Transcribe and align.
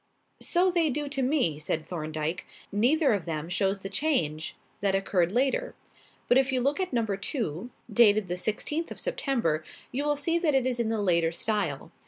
"So 0.39 0.71
they 0.71 0.89
do 0.89 1.07
to 1.09 1.21
me," 1.21 1.59
said 1.59 1.85
Thorndyke. 1.85 2.47
"Neither 2.71 3.13
of 3.13 3.25
them 3.25 3.49
shows 3.49 3.77
the 3.81 3.87
change 3.89 4.55
that 4.79 4.95
occurred 4.95 5.31
later. 5.31 5.75
But 6.27 6.39
if 6.39 6.51
you 6.51 6.59
look 6.59 6.79
at 6.79 6.91
number 6.91 7.15
two, 7.17 7.69
dated 7.93 8.27
the 8.27 8.35
sixteenth 8.35 8.89
of 8.89 8.99
September, 8.99 9.63
you 9.91 10.03
will 10.03 10.17
see 10.17 10.39
that 10.39 10.55
it 10.55 10.65
is 10.65 10.79
in 10.79 10.89
the 10.89 10.99
later 11.03 11.31
style. 11.31 11.91